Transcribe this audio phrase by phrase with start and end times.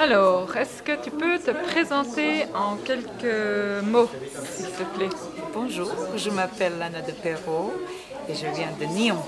[0.00, 4.08] Alors, est-ce que tu peux te présenter en quelques mots,
[4.50, 5.10] s'il te plaît?
[5.52, 7.74] Bonjour, je m'appelle Lana de Perrault
[8.26, 9.18] et je viens de Nyon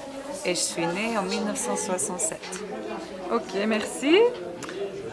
[0.46, 2.38] et je suis née en 1967.
[3.34, 4.16] Ok, merci.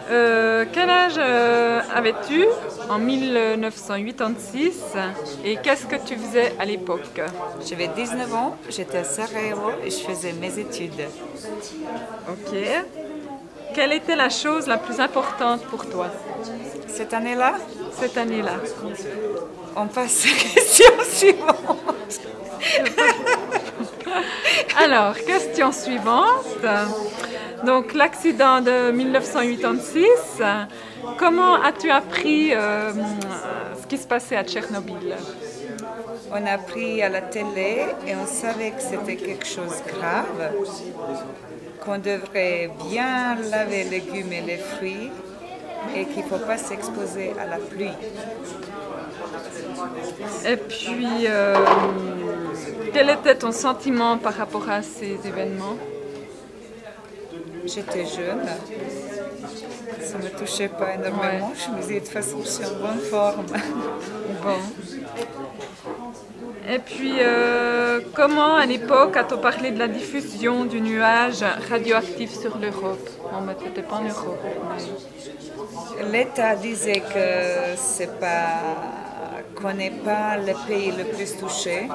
[0.09, 2.45] Euh, quel âge euh, avais-tu
[2.89, 4.81] en 1986
[5.44, 7.20] et qu'est-ce que tu faisais à l'époque?
[7.67, 11.03] J'avais 19 ans, j'étais à Sarajevo et je faisais mes études.
[12.30, 12.55] Ok.
[13.73, 16.08] Quelle était la chose la plus importante pour toi
[16.88, 17.55] Cette année-là,
[17.94, 18.55] cette année-là?
[19.76, 21.80] On passe à la question suivante.
[24.78, 26.45] Alors, question suivante.
[27.66, 30.42] Donc, l'accident de 1986,
[31.17, 32.92] comment as-tu appris euh,
[33.81, 35.16] ce qui se passait à Tchernobyl?
[36.31, 40.52] On a appris à la télé et on savait que c'était quelque chose de grave,
[41.83, 45.11] qu'on devrait bien laver les légumes et les fruits
[45.95, 47.92] et qu'il ne faut pas s'exposer à la pluie.
[50.45, 51.55] Et puis, euh,
[52.94, 55.77] quel était ton sentiment par rapport à ces événements?
[57.73, 58.45] J'étais jeune,
[60.02, 61.52] ça ne me touchait pas énormément.
[61.56, 63.45] Je me disais de toute façon, je suis en bonne forme.
[64.42, 64.56] Bon.
[66.72, 72.58] Et puis, euh, comment à l'époque a-t-on parlé de la diffusion du nuage radioactif sur
[72.58, 73.09] l'Europe?
[73.34, 74.39] On ne t'étais pas en Europe.
[76.11, 79.08] L'État disait que c'est pas
[79.73, 81.88] n'est pas le pays le plus touché,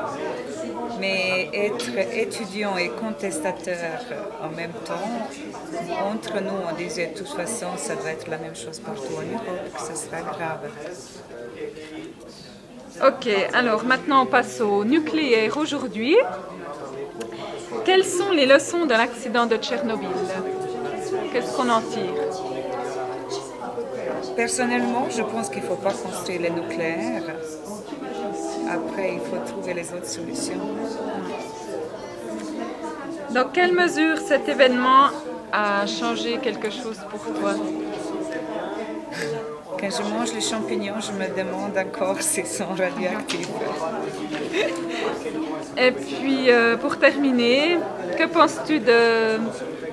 [1.00, 4.00] mais être étudiant et contestateur
[4.42, 5.08] en même temps,
[6.04, 9.22] entre nous, on disait de toute façon, ça doit être la même chose partout en
[9.22, 10.70] Europe, que ce sera grave.
[13.04, 16.16] Ok, alors maintenant on passe au nucléaire aujourd'hui.
[17.84, 20.08] Quelles sont les leçons de l'accident de Tchernobyl?
[21.32, 22.14] Qu'est-ce qu'on en tire?
[24.36, 27.22] Personnellement, je pense qu'il ne faut pas construire les nucléaires.
[28.68, 30.60] Après, il faut trouver les autres solutions.
[33.30, 35.08] Dans quelle mesure cet événement
[35.52, 37.54] a changé quelque chose pour toi?
[39.78, 43.48] Quand je mange les champignons, je me demande encore s'ils sont radioactifs.
[45.76, 47.78] Et puis, euh, pour terminer,
[48.16, 49.38] que penses-tu de,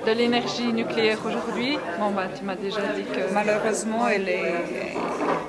[0.06, 3.32] de l'énergie nucléaire aujourd'hui Bon, bah, tu m'as déjà dit que...
[3.32, 4.94] Malheureusement, elle est,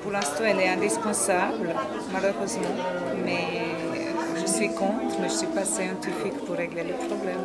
[0.02, 1.74] pour l'instant, elle est indispensable,
[2.12, 2.74] malheureusement.
[3.24, 3.44] Mais
[4.40, 7.38] je suis contre, mais je ne suis pas scientifique pour régler le problème.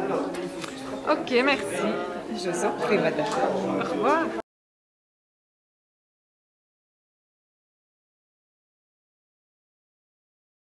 [1.09, 1.87] Ok, merci.
[2.43, 3.25] Je vous en prie, madame.
[3.79, 4.25] Au revoir.